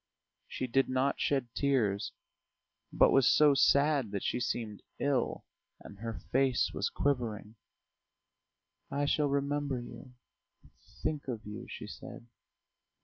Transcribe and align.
She 0.47 0.65
did 0.65 0.89
not 0.89 1.19
shed 1.19 1.49
tears, 1.53 2.11
but 2.91 3.11
was 3.11 3.27
so 3.27 3.53
sad 3.53 4.09
that 4.13 4.23
she 4.23 4.39
seemed 4.39 4.81
ill, 4.97 5.45
and 5.79 5.99
her 5.99 6.17
face 6.31 6.71
was 6.73 6.89
quivering. 6.89 7.53
"I 8.89 9.05
shall 9.05 9.27
remember 9.29 9.79
you... 9.79 10.15
think 11.03 11.27
of 11.27 11.45
you," 11.45 11.67
she 11.69 11.85
said. 11.85 12.25